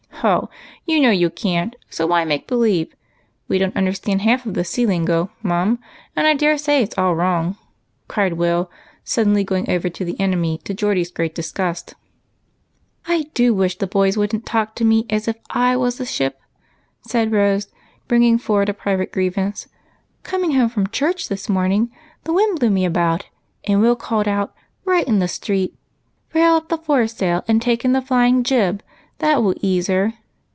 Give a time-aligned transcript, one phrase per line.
[0.21, 0.51] "Ho,
[0.85, 2.93] you know you can't, so why make believe?
[3.47, 5.79] We don't understand half of the sea lingo, Mum,
[6.15, 7.57] and I dare say it 's all wrong,"
[8.07, 8.69] cried Will,
[9.03, 11.95] suddenly going over to the enemy, to Geordie's great disgust."
[13.07, 16.05] I do wish the boys would n't talk to me as if I was a
[16.05, 16.39] ship,"
[17.01, 17.69] said Rose,
[18.07, 19.65] bringing forward a private grievance.
[19.65, 20.51] GOOD BARGAINS.
[20.51, 21.89] 201 "Coming home from church, this morning,
[22.25, 23.25] the wind blew me about,
[23.63, 24.53] and Will called out,
[24.85, 25.73] right in the street,
[26.03, 28.83] * Brail up the foresail, and take in the flying jib,
[29.19, 30.15] that will ease her.'